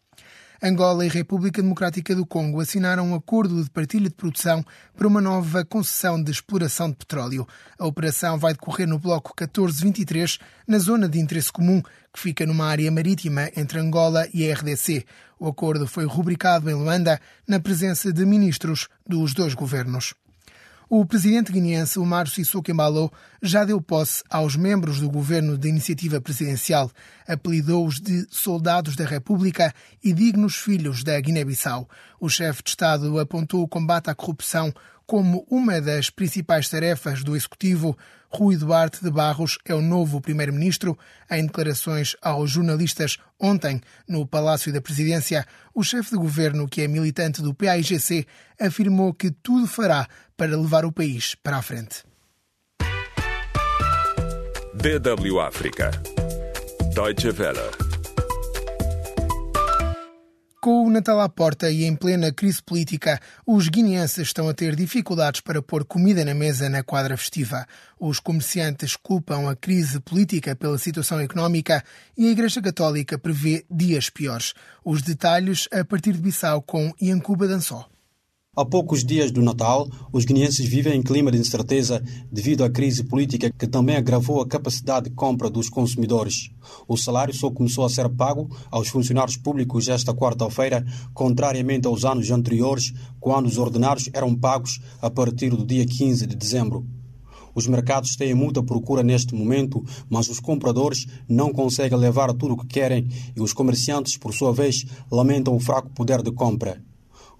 Angola 0.65 1.05
e 1.05 1.09
República 1.09 1.61
Democrática 1.61 2.15
do 2.15 2.25
Congo 2.25 2.61
assinaram 2.61 3.11
um 3.11 3.17
acordo 3.17 3.61
de 3.61 3.69
partilha 3.69 4.09
de 4.09 4.15
produção 4.15 4.65
para 4.97 5.09
uma 5.09 5.21
nova 5.21 5.65
concessão 5.65 6.23
de 6.23 6.31
exploração 6.31 6.89
de 6.89 6.95
petróleo. 6.95 7.49
A 7.77 7.85
operação 7.85 8.39
vai 8.39 8.53
decorrer 8.53 8.87
no 8.87 8.97
Bloco 8.97 9.31
1423, 9.31 10.39
na 10.69 10.79
zona 10.79 11.09
de 11.09 11.19
interesse 11.19 11.51
comum, 11.51 11.83
que 11.83 12.21
fica 12.21 12.47
numa 12.47 12.67
área 12.67 12.93
marítima 12.93 13.51
entre 13.57 13.81
Angola 13.81 14.29
e 14.33 14.49
a 14.49 14.55
RDC. 14.55 15.05
O 15.37 15.49
acordo 15.49 15.85
foi 15.89 16.05
rubricado 16.05 16.71
em 16.71 16.75
Luanda, 16.75 17.21
na 17.45 17.59
presença 17.59 18.13
de 18.13 18.25
ministros 18.25 18.87
dos 19.05 19.35
dois 19.35 19.55
governos. 19.55 20.15
O 20.95 21.07
presidente 21.07 21.51
guineense 21.51 21.99
Omar 21.99 22.29
Sissoko 22.29 22.71
Embalo 22.71 23.11
já 23.41 23.65
deu 23.65 23.81
posse 23.81 24.23
aos 24.29 24.57
membros 24.57 25.01
do 25.01 25.09
governo 25.09 25.57
de 25.57 25.67
iniciativa 25.67 26.21
presidencial, 26.21 26.91
apelidou-os 27.27 27.99
de 27.99 28.27
soldados 28.29 28.95
da 28.95 29.07
República 29.07 29.75
e 30.05 30.13
dignos 30.13 30.57
filhos 30.57 31.03
da 31.03 31.19
Guiné-Bissau. 31.19 31.89
O 32.21 32.29
chefe 32.29 32.63
de 32.63 32.69
Estado 32.69 33.19
apontou 33.19 33.63
o 33.63 33.69
combate 33.69 34.11
à 34.11 34.15
corrupção 34.15 34.71
como 35.07 35.47
uma 35.51 35.81
das 35.81 36.11
principais 36.11 36.69
tarefas 36.69 37.25
do 37.25 37.35
Executivo, 37.35 37.97
Rui 38.33 38.57
Duarte 38.57 39.05
de 39.05 39.11
Barros 39.11 39.59
é 39.65 39.75
o 39.75 39.83
novo 39.83 40.21
primeiro-ministro. 40.21 40.99
Em 41.31 41.45
declarações 41.45 42.17
aos 42.23 42.51
jornalistas 42.51 43.19
ontem 43.39 43.81
no 44.09 44.27
Palácio 44.27 44.73
da 44.73 44.81
Presidência, 44.81 45.47
o 45.75 45.83
chefe 45.83 46.11
de 46.11 46.17
governo, 46.17 46.67
que 46.67 46.81
é 46.81 46.89
militante 46.89 47.43
do 47.43 47.53
PAIGC, 47.53 48.27
afirmou 48.59 49.13
que 49.13 49.31
tudo 49.31 49.67
fará 49.67 50.09
para 50.37 50.57
levar 50.57 50.85
o 50.85 50.93
país 50.93 51.35
para 51.35 51.59
a 51.59 51.63
frente. 51.63 52.05
DW 54.75 55.39
África. 55.41 55.91
Deutsche 56.95 57.29
Welle. 57.29 57.82
Com 60.65 60.87
o 60.87 60.91
Natal 60.91 61.19
à 61.19 61.29
porta 61.29 61.69
e 61.73 61.83
em 61.83 61.97
plena 61.97 62.31
crise 62.31 62.63
política, 62.63 63.19
os 63.45 63.69
guineenses 63.69 64.29
estão 64.29 64.49
a 64.49 64.55
ter 64.55 64.77
dificuldades 64.77 65.41
para 65.41 65.61
pôr 65.61 65.85
comida 65.85 66.25
na 66.25 66.35
mesa 66.35 66.69
na 66.69 66.85
quadra 66.85 67.17
festiva. 67.17 67.67
Os 67.99 68.21
comerciantes 68.21 68.95
culpam 68.95 69.51
a 69.51 69.57
crise 69.57 69.99
política 69.99 70.55
pela 70.55 70.79
situação 70.79 71.19
económica 71.19 71.83
e 72.17 72.29
a 72.29 72.31
Igreja 72.31 72.63
Católica 72.63 73.19
prevê 73.19 73.67
dias 73.69 74.09
piores. 74.09 74.55
Os 74.85 75.03
detalhes 75.03 75.67
a 75.73 75.85
partir 75.85 76.13
de 76.13 76.23
Bissau 76.23 76.63
com 76.63 76.95
Iancuba 77.03 77.49
Dançó. 77.49 77.92
Há 78.55 78.67
poucos 78.67 79.03
dias 79.03 79.31
do 79.31 79.41
Natal, 79.41 79.89
os 80.13 80.27
guineenses 80.27 80.67
vivem 80.67 80.93
em 80.93 81.03
clima 81.03 81.33
de 81.33 81.39
incerteza 81.39 82.05
devido 82.31 82.63
à 82.63 82.69
crise 82.69 83.03
política 83.03 83.51
que 83.51 83.67
também 83.67 83.97
agravou 83.97 84.43
a 84.43 84.47
capacidade 84.47 85.09
de 85.09 85.17
compra 85.17 85.49
dos 85.49 85.71
consumidores. 85.71 86.51
O 86.87 86.95
salário 86.95 87.33
só 87.33 87.51
começou 87.51 87.83
a 87.83 87.89
ser 87.89 88.11
pago 88.11 88.55
aos 88.71 88.89
funcionários 88.89 89.39
públicos 89.39 89.89
esta 89.89 90.13
quarta-feira, 90.13 90.85
contrariamente 91.15 91.87
aos 91.87 92.05
anos 92.05 92.31
anteriores, 92.31 92.93
quando 93.19 93.47
os 93.47 93.57
ordenados 93.57 94.11
eram 94.13 94.35
pagos 94.35 94.83
a 95.01 95.09
partir 95.09 95.49
do 95.49 95.65
dia 95.65 95.87
15 95.87 96.27
de 96.27 96.37
dezembro. 96.37 96.87
Os 97.55 97.67
mercados 97.67 98.17
têm 98.17 98.35
muita 98.35 98.63
procura 98.63 99.03
neste 99.03 99.35
momento, 99.35 99.83
mas 100.11 100.29
os 100.29 100.39
compradores 100.39 101.07
não 101.27 101.55
conseguem 101.55 101.97
levar 101.97 102.35
tudo 102.35 102.53
o 102.53 102.59
que 102.59 102.67
querem 102.67 103.09
e 103.35 103.41
os 103.41 103.55
comerciantes, 103.55 104.19
por 104.19 104.35
sua 104.35 104.53
vez, 104.53 104.85
lamentam 105.11 105.57
o 105.57 105.59
fraco 105.59 105.89
poder 105.95 106.21
de 106.21 106.31
compra. 106.31 106.92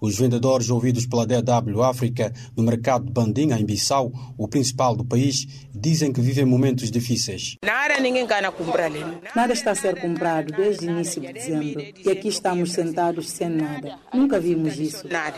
Os 0.03 0.17
vendedores 0.17 0.69
ouvidos 0.69 1.05
pela 1.05 1.25
DW 1.25 1.81
África 1.81 2.33
no 2.57 2.61
mercado 2.61 3.05
de 3.05 3.11
Bandinha, 3.13 3.57
em 3.57 3.63
Bissau, 3.63 4.11
o 4.37 4.49
principal 4.49 4.97
do 4.97 5.05
país, 5.05 5.47
dizem 5.73 6.11
que 6.11 6.19
vivem 6.19 6.43
momentos 6.43 6.91
difíceis. 6.91 7.55
Nada 7.63 8.01
ninguém 8.01 8.27
quer 8.27 8.51
comprar 8.51 8.87
ali. 8.87 8.99
Nada 9.33 9.53
está 9.53 9.71
a 9.71 9.75
ser 9.75 10.01
comprado 10.01 10.51
desde 10.51 10.87
o 10.87 10.91
início 10.91 11.21
de 11.21 11.31
dezembro 11.31 11.81
e 12.05 12.09
aqui 12.11 12.27
estamos 12.27 12.73
sentados 12.73 13.29
sem 13.29 13.47
nada. 13.47 13.97
Nunca 14.13 14.41
vimos 14.41 14.77
isso. 14.77 15.07
Nada. 15.07 15.37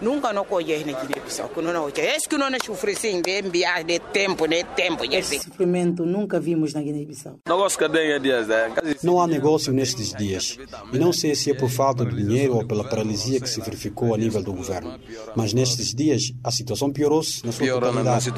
Nunca 0.00 0.32
não 0.32 0.44
colhei 0.44 0.84
na 0.84 0.92
Guiné-Bissau. 0.92 1.50
É 1.96 2.28
que 2.28 2.36
não 2.36 2.50
nos 2.50 2.68
oferecem 2.68 3.20
de 3.22 3.40
enviar 3.40 3.82
de 3.82 3.98
tempo, 3.98 4.46
de 4.46 4.62
tempo. 4.62 5.04
Esse 5.10 5.40
sofrimento 5.40 6.04
nunca 6.04 6.38
vimos 6.38 6.74
na 6.74 6.82
Guiné-Bissau. 6.82 7.40
Não 9.02 9.20
há 9.20 9.26
negócio 9.26 9.72
nestes 9.72 10.12
dias. 10.12 10.58
E 10.92 10.98
não 10.98 11.12
sei 11.12 11.34
se 11.34 11.50
é 11.50 11.54
por 11.54 11.70
falta 11.70 12.04
de 12.04 12.14
dinheiro 12.14 12.56
ou 12.56 12.66
pela 12.66 12.84
paralisia 12.84 13.40
que 13.40 13.48
se 13.48 13.60
verificou 13.60 13.95
a 14.14 14.18
nível 14.18 14.42
do 14.42 14.52
governo. 14.52 14.98
Mas 15.34 15.52
nestes 15.52 15.94
dias 15.94 16.32
a 16.42 16.50
situação 16.50 16.92
piorou-se 16.92 17.44
na 17.44 17.52
sua 17.52 17.66
totalidade. 17.66 18.30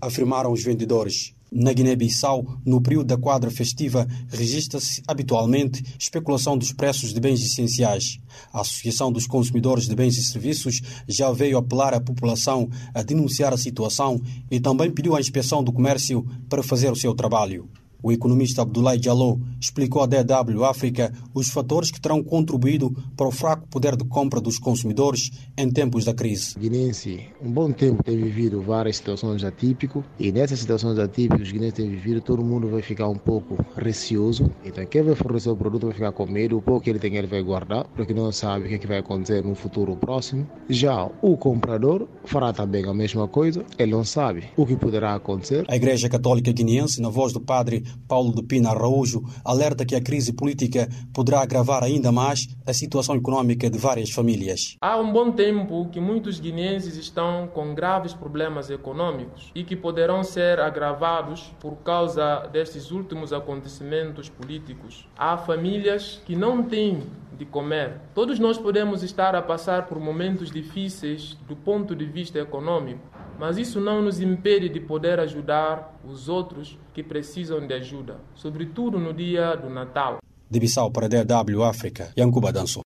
Afirmaram 0.00 0.52
os 0.52 0.62
vendedores. 0.62 1.34
Na 1.52 1.72
Guiné-Bissau, 1.72 2.46
no 2.64 2.80
período 2.80 3.08
da 3.08 3.16
quadra 3.16 3.50
festiva, 3.50 4.06
registra-se 4.28 5.02
habitualmente 5.04 5.82
especulação 5.98 6.56
dos 6.56 6.72
preços 6.72 7.12
de 7.12 7.18
bens 7.18 7.42
essenciais. 7.42 8.20
A 8.52 8.60
Associação 8.60 9.10
dos 9.10 9.26
Consumidores 9.26 9.88
de 9.88 9.96
Bens 9.96 10.16
e 10.16 10.22
Serviços 10.22 10.80
já 11.08 11.32
veio 11.32 11.58
apelar 11.58 11.92
à 11.92 12.00
população 12.00 12.70
a 12.94 13.02
denunciar 13.02 13.52
a 13.52 13.56
situação 13.56 14.20
e 14.48 14.60
também 14.60 14.92
pediu 14.92 15.16
à 15.16 15.20
Inspeção 15.20 15.64
do 15.64 15.72
Comércio 15.72 16.24
para 16.48 16.62
fazer 16.62 16.92
o 16.92 16.96
seu 16.96 17.14
trabalho. 17.14 17.68
O 18.02 18.10
economista 18.10 18.62
Abdoulaye 18.62 18.98
Diallo 18.98 19.40
explicou 19.60 20.02
à 20.02 20.06
DW 20.06 20.64
África 20.64 21.12
os 21.34 21.50
fatores 21.50 21.90
que 21.90 22.00
terão 22.00 22.22
contribuído 22.22 22.90
para 23.16 23.28
o 23.28 23.30
fraco 23.30 23.68
poder 23.68 23.96
de 23.96 24.04
compra 24.04 24.40
dos 24.40 24.58
consumidores 24.58 25.30
em 25.56 25.70
tempos 25.70 26.04
da 26.04 26.14
crise. 26.14 26.58
Guinense, 26.58 27.26
um 27.42 27.50
bom 27.50 27.70
tempo 27.70 28.02
tem 28.02 28.16
vivido 28.16 28.62
várias 28.62 28.96
situações 28.96 29.44
atípicas 29.44 30.02
e 30.18 30.32
nessas 30.32 30.58
situações 30.58 30.98
atípicas 30.98 31.42
os 31.42 31.52
guinenses 31.52 31.74
têm 31.74 31.90
vivido, 31.90 32.20
todo 32.20 32.44
mundo 32.44 32.68
vai 32.68 32.82
ficar 32.82 33.08
um 33.08 33.18
pouco 33.18 33.64
receoso. 33.76 34.50
Então 34.64 34.84
quem 34.86 35.02
vai 35.02 35.14
fornecer 35.14 35.50
o 35.50 35.56
produto 35.56 35.86
vai 35.86 35.94
ficar 35.94 36.12
com 36.12 36.26
medo, 36.26 36.56
o 36.56 36.62
pouco 36.62 36.80
que 36.80 36.90
ele 36.90 36.98
tem 36.98 37.16
ele 37.16 37.26
vai 37.26 37.42
guardar, 37.42 37.84
porque 37.94 38.14
não 38.14 38.32
sabe 38.32 38.64
o 38.64 38.68
que, 38.68 38.74
é 38.74 38.78
que 38.78 38.86
vai 38.86 38.98
acontecer 38.98 39.44
no 39.44 39.54
futuro 39.54 39.96
próximo. 39.96 40.48
Já 40.68 41.08
o 41.20 41.36
comprador 41.36 42.08
fará 42.24 42.52
também 42.52 42.84
a 42.86 42.94
mesma 42.94 43.28
coisa, 43.28 43.64
ele 43.78 43.92
não 43.92 44.04
sabe 44.04 44.44
o 44.56 44.66
que 44.66 44.76
poderá 44.76 45.14
acontecer. 45.14 45.64
A 45.68 45.76
Igreja 45.76 46.08
Católica 46.08 46.52
Guineense, 46.52 47.00
na 47.00 47.08
voz 47.08 47.32
do 47.32 47.40
padre 47.40 47.84
Paulo 48.08 48.34
de 48.34 48.42
Pina 48.42 48.70
Araújo 48.70 49.22
alerta 49.44 49.84
que 49.84 49.94
a 49.94 50.00
crise 50.00 50.32
política 50.32 50.88
poderá 51.12 51.40
agravar 51.40 51.82
ainda 51.82 52.10
mais 52.10 52.48
a 52.66 52.72
situação 52.72 53.14
econômica 53.14 53.70
de 53.70 53.78
várias 53.78 54.10
famílias. 54.10 54.76
Há 54.80 54.96
um 54.98 55.12
bom 55.12 55.30
tempo 55.32 55.88
que 55.90 56.00
muitos 56.00 56.40
guineenses 56.40 56.96
estão 56.96 57.48
com 57.52 57.74
graves 57.74 58.12
problemas 58.12 58.70
econômicos 58.70 59.50
e 59.54 59.64
que 59.64 59.76
poderão 59.76 60.22
ser 60.22 60.60
agravados 60.60 61.52
por 61.60 61.76
causa 61.76 62.48
destes 62.52 62.90
últimos 62.90 63.32
acontecimentos 63.32 64.28
políticos. 64.28 65.08
Há 65.16 65.36
famílias 65.36 66.20
que 66.24 66.36
não 66.36 66.62
têm 66.62 67.02
de 67.40 67.46
comer. 67.46 68.00
Todos 68.14 68.38
nós 68.38 68.58
podemos 68.58 69.02
estar 69.02 69.34
a 69.34 69.40
passar 69.40 69.86
por 69.86 69.98
momentos 69.98 70.50
difíceis 70.50 71.38
do 71.48 71.56
ponto 71.56 71.96
de 71.96 72.04
vista 72.04 72.38
econômico, 72.38 73.00
mas 73.40 73.56
isso 73.56 73.80
não 73.80 74.02
nos 74.02 74.20
impede 74.20 74.68
de 74.68 74.78
poder 74.78 75.18
ajudar 75.18 75.98
os 76.04 76.28
outros 76.28 76.78
que 76.92 77.02
precisam 77.02 77.66
de 77.66 77.72
ajuda, 77.72 78.18
sobretudo 78.34 78.98
no 78.98 79.14
dia 79.14 79.56
do 79.56 79.70
Natal. 79.70 80.18
De 80.50 80.60
Bissau 80.60 80.90
para 80.90 81.08
DW 81.08 81.64
África, 81.64 82.12
Yankuba 82.18 82.52
Danso. 82.52 82.82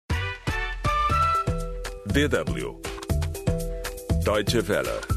DW 2.06 2.80
Deutsche 4.22 4.58
Welle 4.58 5.11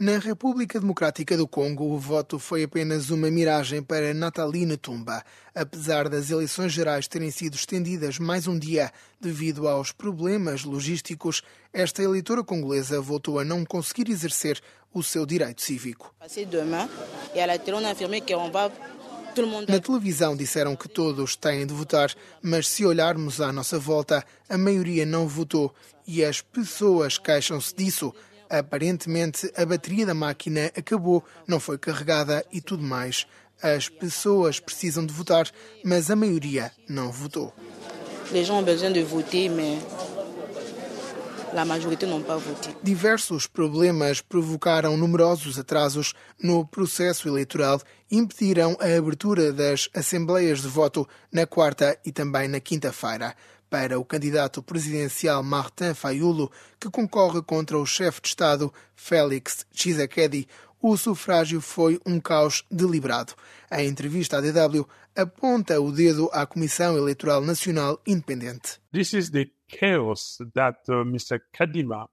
na 0.00 0.16
República 0.16 0.80
Democrática 0.80 1.36
do 1.36 1.46
Congo, 1.46 1.84
o 1.92 1.98
voto 1.98 2.38
foi 2.38 2.62
apenas 2.62 3.10
uma 3.10 3.30
miragem 3.30 3.82
para 3.82 4.14
Nathalie 4.14 4.64
Netumba. 4.64 5.22
Apesar 5.54 6.08
das 6.08 6.30
eleições 6.30 6.72
gerais 6.72 7.06
terem 7.06 7.30
sido 7.30 7.54
estendidas 7.54 8.18
mais 8.18 8.46
um 8.46 8.58
dia 8.58 8.90
devido 9.20 9.68
aos 9.68 9.92
problemas 9.92 10.64
logísticos, 10.64 11.42
esta 11.70 12.02
eleitora 12.02 12.42
congolesa 12.42 12.98
voltou 12.98 13.38
a 13.38 13.44
não 13.44 13.62
conseguir 13.62 14.08
exercer 14.08 14.58
o 14.94 15.02
seu 15.02 15.26
direito 15.26 15.60
cívico. 15.60 16.14
Na 19.68 19.80
televisão 19.80 20.34
disseram 20.34 20.74
que 20.74 20.88
todos 20.88 21.36
têm 21.36 21.66
de 21.66 21.74
votar, 21.74 22.10
mas 22.42 22.66
se 22.66 22.86
olharmos 22.86 23.38
à 23.38 23.52
nossa 23.52 23.78
volta, 23.78 24.24
a 24.48 24.56
maioria 24.56 25.04
não 25.04 25.28
votou 25.28 25.74
e 26.06 26.24
as 26.24 26.40
pessoas 26.40 27.18
queixam-se 27.18 27.74
disso. 27.74 28.14
Aparentemente, 28.50 29.50
a 29.56 29.64
bateria 29.64 30.04
da 30.04 30.14
máquina 30.14 30.72
acabou, 30.76 31.24
não 31.46 31.60
foi 31.60 31.78
carregada 31.78 32.44
e 32.52 32.60
tudo 32.60 32.82
mais. 32.82 33.26
As 33.62 33.88
pessoas 33.88 34.58
precisam 34.58 35.06
de 35.06 35.14
votar, 35.14 35.48
mas 35.84 36.10
a 36.10 36.16
maioria 36.16 36.72
não 36.88 37.12
votou. 37.12 37.54
Les 38.32 38.46
gens 38.46 38.60
ont 38.60 38.64
besoin 38.64 38.92
de 38.92 39.02
voter, 39.02 39.48
mais 39.48 39.80
la 41.52 41.64
majorité 41.64 42.06
n'ont 42.06 42.22
pas 42.22 42.36
voté. 42.36 42.70
Diversos 42.82 43.46
problemas 43.46 44.20
provocaram 44.20 44.96
numerosos 44.96 45.58
atrasos 45.58 46.14
no 46.42 46.66
processo 46.66 47.28
eleitoral 47.28 47.80
e 48.10 48.16
impediram 48.16 48.76
a 48.80 48.96
abertura 48.96 49.52
das 49.52 49.88
assembleias 49.94 50.60
de 50.60 50.68
voto 50.68 51.08
na 51.32 51.46
quarta 51.46 51.98
e 52.04 52.12
também 52.12 52.48
na 52.48 52.60
quinta-feira 52.60 53.34
para 53.70 53.98
o 53.98 54.04
candidato 54.04 54.62
presidencial 54.62 55.42
Martin 55.42 55.94
Fayulu, 55.94 56.50
que 56.78 56.90
concorre 56.90 57.40
contra 57.40 57.78
o 57.78 57.86
chefe 57.86 58.20
de 58.20 58.28
Estado 58.28 58.74
Félix 58.94 59.64
Tshisekedi, 59.72 60.48
o 60.82 60.96
sufrágio 60.96 61.60
foi 61.60 62.00
um 62.04 62.18
caos 62.18 62.64
deliberado. 62.70 63.34
A 63.70 63.82
entrevista 63.82 64.38
à 64.38 64.40
DW 64.40 64.84
aponta 65.14 65.80
o 65.80 65.92
dedo 65.92 66.28
à 66.32 66.44
Comissão 66.46 66.96
Eleitoral 66.96 67.42
Nacional 67.42 68.00
Independente. 68.06 68.80
This 68.92 69.12
is 69.12 69.30
the 69.30 69.50
chaos 69.68 70.38
that 70.54 70.78
uh, 70.88 71.04
Mr. 71.04 71.40
Kadima 71.52 72.08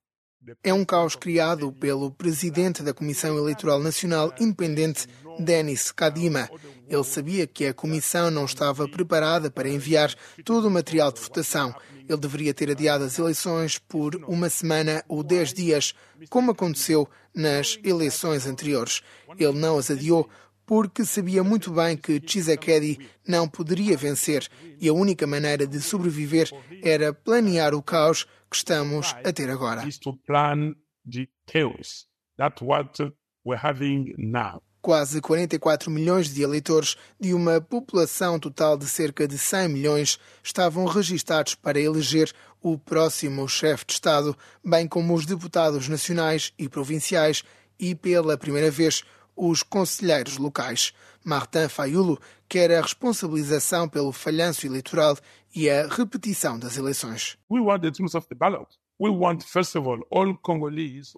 é 0.63 0.73
um 0.73 0.85
caos 0.85 1.15
criado 1.15 1.71
pelo 1.71 2.11
presidente 2.11 2.83
da 2.83 2.93
Comissão 2.93 3.37
Eleitoral 3.37 3.79
Nacional 3.79 4.33
Independente, 4.39 5.07
Denis 5.39 5.91
Kadima. 5.91 6.49
Ele 6.87 7.03
sabia 7.03 7.45
que 7.45 7.65
a 7.65 7.73
comissão 7.73 8.31
não 8.31 8.45
estava 8.45 8.87
preparada 8.87 9.51
para 9.51 9.69
enviar 9.69 10.13
todo 10.45 10.67
o 10.67 10.71
material 10.71 11.11
de 11.11 11.19
votação. 11.19 11.75
Ele 12.07 12.17
deveria 12.17 12.53
ter 12.53 12.71
adiado 12.71 13.03
as 13.03 13.19
eleições 13.19 13.77
por 13.77 14.15
uma 14.27 14.49
semana 14.49 15.03
ou 15.07 15.21
dez 15.23 15.53
dias, 15.53 15.93
como 16.29 16.51
aconteceu 16.51 17.07
nas 17.35 17.77
eleições 17.83 18.47
anteriores. 18.47 19.01
Ele 19.37 19.59
não 19.59 19.77
as 19.77 19.91
adiou 19.91 20.29
porque 20.67 21.05
sabia 21.05 21.45
muito 21.45 21.71
bem 21.71 21.95
que 21.95 22.19
Tshisekedi 22.19 22.99
não 23.25 23.47
poderia 23.47 23.95
vencer 23.95 24.45
e 24.79 24.89
a 24.89 24.93
única 24.93 25.25
maneira 25.25 25.65
de 25.65 25.79
sobreviver 25.79 26.51
era 26.83 27.13
planear 27.13 27.73
o 27.73 27.81
caos 27.81 28.25
que 28.51 28.57
estamos 28.57 29.15
a 29.23 29.31
ter 29.31 29.49
agora. 29.49 29.81
Quase 34.81 35.21
44 35.21 35.89
milhões 35.89 36.33
de 36.33 36.43
eleitores 36.43 36.97
de 37.19 37.33
uma 37.33 37.61
população 37.61 38.37
total 38.37 38.77
de 38.77 38.85
cerca 38.87 39.25
de 39.25 39.37
100 39.37 39.69
milhões 39.69 40.19
estavam 40.43 40.85
registados 40.85 41.55
para 41.55 41.79
eleger 41.79 42.31
o 42.61 42.77
próximo 42.77 43.47
chefe 43.47 43.85
de 43.85 43.93
Estado, 43.93 44.37
bem 44.63 44.85
como 44.85 45.13
os 45.13 45.25
deputados 45.25 45.87
nacionais 45.87 46.53
e 46.59 46.67
provinciais 46.67 47.43
e, 47.79 47.95
pela 47.95 48.37
primeira 48.37 48.71
vez, 48.71 49.03
os 49.37 49.63
conselheiros 49.63 50.37
locais. 50.37 50.93
Martin 51.23 51.67
Fayulu 51.69 52.19
quer 52.49 52.71
a 52.71 52.81
responsabilização 52.81 53.87
pelo 53.87 54.11
falhanço 54.11 54.65
eleitoral 54.65 55.17
e 55.55 55.69
a 55.69 55.87
repetição 55.87 56.57
das 56.57 56.77
eleições. 56.77 57.37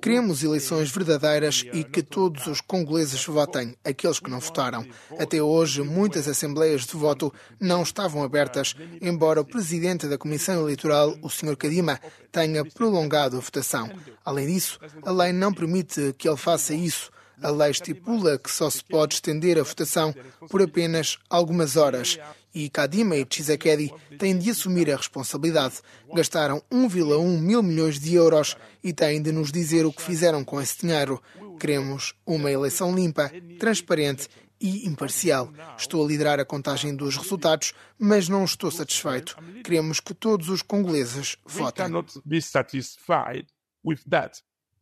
Queremos 0.01 0.43
eleições 0.43 0.91
verdadeiras 0.91 1.63
e 1.71 1.81
que 1.85 2.03
todos 2.03 2.45
os 2.47 2.59
congoleses 2.59 3.23
votem, 3.25 3.73
aqueles 3.85 4.19
que 4.19 4.29
não 4.29 4.41
votaram. 4.41 4.85
Até 5.17 5.41
hoje, 5.41 5.81
muitas 5.81 6.27
assembleias 6.27 6.85
de 6.85 6.97
voto 6.97 7.33
não 7.57 7.81
estavam 7.81 8.21
abertas, 8.21 8.75
embora 9.01 9.39
o 9.39 9.45
presidente 9.45 10.07
da 10.07 10.17
Comissão 10.17 10.59
Eleitoral, 10.59 11.15
o 11.21 11.29
Sr. 11.29 11.55
Kadima, 11.55 12.01
tenha 12.33 12.65
prolongado 12.65 13.37
a 13.37 13.39
votação. 13.39 13.89
Além 14.25 14.47
disso, 14.47 14.77
a 15.03 15.11
lei 15.11 15.31
não 15.31 15.53
permite 15.53 16.13
que 16.17 16.27
ele 16.27 16.35
faça 16.37 16.73
isso 16.73 17.09
A 17.41 17.49
lei 17.49 17.71
estipula 17.71 18.37
que 18.37 18.51
só 18.51 18.69
se 18.69 18.83
pode 18.83 19.15
estender 19.15 19.57
a 19.57 19.63
votação 19.63 20.13
por 20.49 20.61
apenas 20.61 21.17
algumas 21.29 21.77
horas 21.77 22.19
e 22.53 22.69
Kadima 22.69 23.15
e 23.15 23.25
Tshisekedi 23.25 23.93
têm 24.17 24.37
de 24.37 24.49
assumir 24.49 24.91
a 24.91 24.97
responsabilidade. 24.97 25.75
Gastaram 26.13 26.61
1,1 26.71 27.39
mil 27.39 27.61
milhões 27.61 27.99
de 27.99 28.15
euros 28.15 28.57
e 28.83 28.91
têm 28.93 29.21
de 29.21 29.31
nos 29.31 29.51
dizer 29.51 29.85
o 29.85 29.93
que 29.93 30.01
fizeram 30.01 30.43
com 30.43 30.59
esse 30.59 30.79
dinheiro. 30.79 31.21
Queremos 31.59 32.13
uma 32.25 32.51
eleição 32.51 32.93
limpa, 32.93 33.31
transparente 33.59 34.27
e 34.59 34.87
imparcial. 34.87 35.51
Estou 35.77 36.03
a 36.03 36.07
liderar 36.07 36.39
a 36.39 36.45
contagem 36.45 36.95
dos 36.95 37.15
resultados, 37.17 37.73
mas 37.97 38.27
não 38.27 38.43
estou 38.43 38.71
satisfeito. 38.71 39.37
Queremos 39.63 39.99
que 39.99 40.13
todos 40.13 40.49
os 40.49 40.61
congoleses 40.61 41.37
votem. 41.45 41.85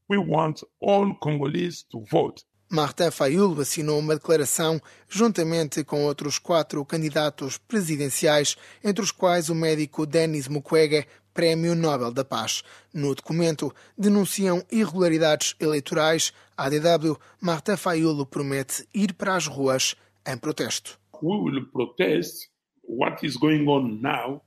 We 0.09 0.17
want 0.17 0.63
all 0.81 1.13
Congolese 1.15 1.85
to 1.91 2.03
vote. 2.09 2.43
Martin 2.69 3.11
Fayulu 3.11 3.61
assinou 3.61 3.99
uma 3.99 4.15
declaração 4.15 4.81
juntamente 5.07 5.83
com 5.83 6.05
outros 6.05 6.37
quatro 6.37 6.83
candidatos 6.83 7.57
presidenciais, 7.57 8.57
entre 8.83 9.03
os 9.03 9.11
quais 9.11 9.49
o 9.49 9.55
médico 9.55 10.05
Denis 10.05 10.49
Mukwege, 10.49 11.07
Prémio 11.33 11.75
Nobel 11.75 12.11
da 12.11 12.25
Paz. 12.25 12.63
No 12.93 13.15
documento, 13.15 13.73
denunciam 13.97 14.63
irregularidades 14.71 15.55
eleitorais. 15.59 16.33
A 16.57 16.65
ADW, 16.65 17.17
Martin 17.39 17.77
Fayulu 17.77 18.25
promete 18.25 18.87
ir 18.93 19.13
para 19.13 19.35
as 19.35 19.47
ruas 19.47 19.95
em 20.25 20.37
protesto. 20.37 20.99
We 21.21 21.37
will 21.37 21.65
protest 21.71 22.49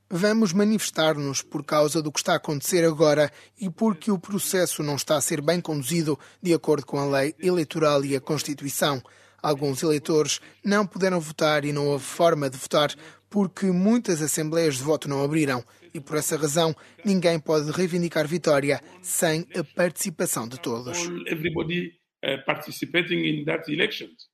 Vamos 0.09 0.51
manifestar-nos 0.51 1.41
por 1.41 1.63
causa 1.63 2.01
do 2.01 2.11
que 2.11 2.19
está 2.19 2.33
a 2.33 2.37
acontecer 2.37 2.83
agora 2.83 3.31
e 3.59 3.69
porque 3.69 4.11
o 4.11 4.17
processo 4.19 4.81
não 4.81 4.95
está 4.95 5.15
a 5.15 5.21
ser 5.21 5.41
bem 5.41 5.61
conduzido 5.61 6.17
de 6.41 6.53
acordo 6.53 6.85
com 6.85 6.97
a 6.97 7.05
lei 7.05 7.35
eleitoral 7.39 8.03
e 8.03 8.15
a 8.15 8.21
Constituição. 8.21 9.01
Alguns 9.41 9.83
eleitores 9.83 10.39
não 10.63 10.85
puderam 10.85 11.19
votar 11.19 11.65
e 11.65 11.71
não 11.71 11.87
houve 11.87 12.03
forma 12.03 12.49
de 12.49 12.57
votar 12.57 12.93
porque 13.29 13.67
muitas 13.67 14.21
assembleias 14.21 14.77
de 14.77 14.83
voto 14.83 15.07
não 15.07 15.23
abriram 15.23 15.63
e 15.93 15.99
por 15.99 16.17
essa 16.17 16.37
razão 16.37 16.75
ninguém 17.05 17.39
pode 17.39 17.71
reivindicar 17.71 18.27
vitória 18.27 18.81
sem 19.01 19.47
a 19.55 19.63
participação 19.63 20.47
de 20.47 20.59
todos. 20.59 20.97
Everybody 21.27 21.93
uh, 22.23 22.43
participating 22.45 23.25
in 23.25 23.45
that 23.45 23.71
elections. 23.71 24.30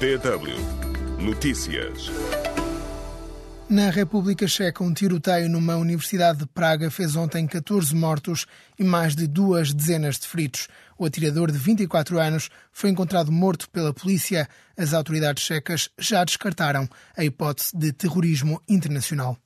DW 0.00 0.56
Notícias. 1.22 2.10
Na 3.68 3.90
República 3.90 4.48
Checa, 4.48 4.82
um 4.82 4.94
tiroteio 4.94 5.46
numa 5.46 5.76
universidade 5.76 6.38
de 6.38 6.46
Praga 6.46 6.90
fez 6.90 7.16
ontem 7.16 7.46
14 7.46 7.94
mortos 7.94 8.46
e 8.78 8.82
mais 8.82 9.14
de 9.14 9.26
duas 9.26 9.74
dezenas 9.74 10.18
de 10.18 10.26
feridos. 10.26 10.68
O 10.96 11.04
atirador 11.04 11.52
de 11.52 11.58
24 11.58 12.18
anos 12.18 12.48
foi 12.72 12.88
encontrado 12.88 13.30
morto 13.30 13.68
pela 13.68 13.92
polícia. 13.92 14.48
As 14.74 14.94
autoridades 14.94 15.44
checas 15.44 15.90
já 15.98 16.24
descartaram 16.24 16.88
a 17.14 17.22
hipótese 17.22 17.76
de 17.76 17.92
terrorismo 17.92 18.62
internacional 18.66 19.36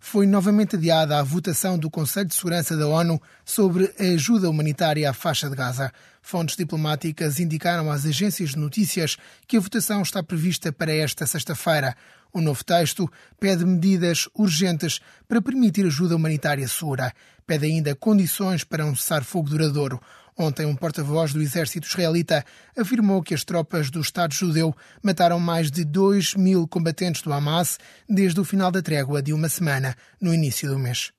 foi 0.00 0.26
novamente 0.26 0.76
adiada 0.76 1.18
a 1.18 1.22
votação 1.22 1.78
do 1.78 1.90
Conselho 1.90 2.26
de 2.26 2.34
Segurança 2.34 2.74
da 2.74 2.88
ONU 2.88 3.20
sobre 3.44 3.94
a 4.00 4.14
ajuda 4.14 4.48
humanitária 4.48 5.08
à 5.08 5.12
faixa 5.12 5.48
de 5.48 5.54
Gaza. 5.54 5.92
Fontes 6.22 6.56
diplomáticas 6.56 7.38
indicaram 7.38 7.90
às 7.92 8.06
agências 8.06 8.50
de 8.50 8.58
notícias 8.58 9.18
que 9.46 9.58
a 9.58 9.60
votação 9.60 10.00
está 10.00 10.22
prevista 10.22 10.72
para 10.72 10.92
esta 10.92 11.26
sexta-feira. 11.26 11.94
O 12.32 12.40
novo 12.40 12.64
texto 12.64 13.10
pede 13.38 13.64
medidas 13.64 14.26
urgentes 14.34 15.00
para 15.28 15.42
permitir 15.42 15.84
ajuda 15.84 16.16
humanitária 16.16 16.66
segura. 16.66 17.12
Pede 17.46 17.66
ainda 17.66 17.94
condições 17.94 18.64
para 18.64 18.86
um 18.86 18.96
cessar-fogo 18.96 19.50
duradouro. 19.50 20.00
Ontem, 20.40 20.64
um 20.64 20.74
porta-voz 20.74 21.34
do 21.34 21.42
exército 21.42 21.86
israelita 21.86 22.42
afirmou 22.74 23.22
que 23.22 23.34
as 23.34 23.44
tropas 23.44 23.90
do 23.90 24.00
Estado 24.00 24.32
judeu 24.32 24.74
mataram 25.02 25.38
mais 25.38 25.70
de 25.70 25.84
2 25.84 26.34
mil 26.34 26.66
combatentes 26.66 27.20
do 27.20 27.30
Hamas 27.30 27.78
desde 28.08 28.40
o 28.40 28.44
final 28.44 28.70
da 28.70 28.80
trégua 28.80 29.22
de 29.22 29.34
uma 29.34 29.50
semana, 29.50 29.94
no 30.18 30.32
início 30.32 30.66
do 30.66 30.78
mês. 30.78 31.12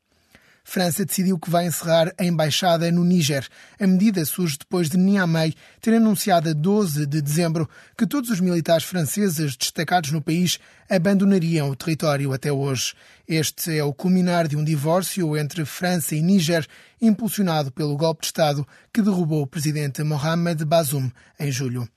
França 0.63 1.06
decidiu 1.06 1.39
que 1.39 1.50
vai 1.50 1.65
encerrar 1.65 2.13
a 2.18 2.24
embaixada 2.24 2.91
no 2.91 3.03
Níger. 3.03 3.48
A 3.80 3.88
medida 3.88 4.24
surge 4.25 4.58
depois 4.60 4.89
de 4.89 4.98
Niamey 4.98 5.53
ter 5.82 5.94
anunciado 5.96 6.50
a 6.50 6.53
12 6.53 7.06
de 7.06 7.22
dezembro 7.22 7.70
que 7.98 8.08
todos 8.08 8.30
os 8.30 8.39
militares 8.39 8.86
franceses 8.86 9.56
destacados 9.56 10.12
no 10.12 10.22
país 10.22 10.60
abandonariam 10.89 11.69
o 11.69 11.76
território 11.76 12.34
até 12.34 12.52
hoje. 12.52 12.93
Este 13.28 13.78
é 13.78 13.84
o 13.84 13.93
culminar 13.93 14.47
de 14.47 14.56
um 14.56 14.63
divórcio 14.63 15.38
entre 15.38 15.65
França 15.65 16.15
e 16.15 16.21
Níger, 16.21 16.67
impulsionado 17.02 17.71
pelo 17.71 17.97
golpe 17.97 18.21
de 18.21 18.28
Estado 18.28 18.67
que 18.93 19.02
derrubou 19.02 19.41
o 19.41 19.47
presidente 19.47 20.04
Mohamed 20.04 20.65
Bazoum 20.65 21.10
em 21.39 21.52
julho. 21.52 21.88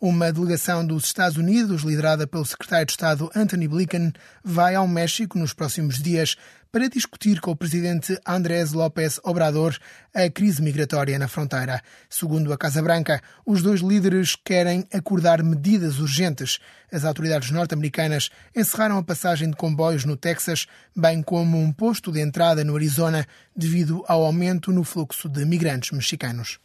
Uma 0.00 0.32
delegação 0.32 0.82
dos 0.82 1.04
Estados 1.04 1.36
Unidos, 1.36 1.82
liderada 1.82 2.26
pelo 2.26 2.46
secretário 2.46 2.86
de 2.86 2.92
Estado 2.92 3.30
Anthony 3.36 3.68
Blinken, 3.68 4.14
vai 4.42 4.74
ao 4.74 4.88
México 4.88 5.38
nos 5.38 5.52
próximos 5.52 6.02
dias 6.02 6.38
para 6.72 6.88
discutir 6.88 7.40
com 7.40 7.50
o 7.50 7.56
presidente 7.56 8.18
Andrés 8.26 8.72
López 8.72 9.20
Obrador 9.24 9.76
a 10.14 10.28
crise 10.30 10.62
migratória 10.62 11.18
na 11.18 11.28
fronteira. 11.28 11.82
Segundo 12.08 12.52
a 12.52 12.58
Casa 12.58 12.82
Branca, 12.82 13.20
os 13.44 13.62
dois 13.62 13.80
líderes 13.80 14.36
querem 14.36 14.86
acordar 14.92 15.42
medidas 15.42 15.98
urgentes. 15.98 16.58
As 16.92 17.04
autoridades 17.04 17.50
norte-americanas 17.50 18.30
encerraram 18.54 18.98
a 18.98 19.02
passagem 19.02 19.50
de 19.50 19.56
comboios 19.56 20.04
no 20.04 20.16
Texas, 20.16 20.66
bem 20.96 21.22
como 21.22 21.58
um 21.58 21.72
posto 21.72 22.12
de 22.12 22.20
entrada 22.20 22.64
no 22.64 22.76
Arizona, 22.76 23.26
devido 23.54 24.04
ao 24.06 24.24
aumento 24.24 24.72
no 24.72 24.84
fluxo 24.84 25.28
de 25.28 25.44
migrantes 25.44 25.90
mexicanos. 25.90 26.58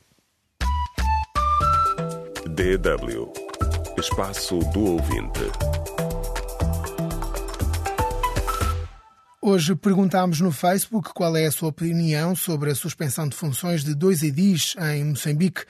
DW 2.47 3.45
Espaço 3.97 4.59
do 4.73 4.81
Ouvinte. 4.81 6.04
Hoje 9.47 9.75
perguntámos 9.75 10.41
no 10.41 10.51
Facebook 10.51 11.13
qual 11.13 11.37
é 11.37 11.45
a 11.45 11.51
sua 11.51 11.69
opinião 11.69 12.35
sobre 12.35 12.71
a 12.71 12.75
suspensão 12.75 13.29
de 13.29 13.35
funções 13.35 13.83
de 13.83 13.93
dois 13.93 14.23
edis 14.23 14.73
em 14.91 15.03
Moçambique. 15.03 15.61